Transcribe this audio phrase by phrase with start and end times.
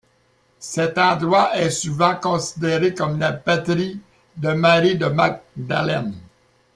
[0.57, 3.99] Cet endroit est souvent considéré comme la patrie
[4.35, 6.15] de Marie la Magdalène.